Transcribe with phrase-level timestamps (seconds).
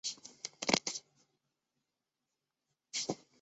[0.03, 0.49] 南印度
[0.93, 0.95] 人。